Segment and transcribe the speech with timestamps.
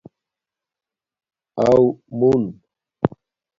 [1.63, 1.77] اݸ
[2.17, 2.43] مُون